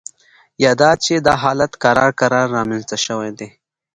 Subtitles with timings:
[0.63, 3.49] یا دا چې دا حالت کرار کرار رامینځته شوی دی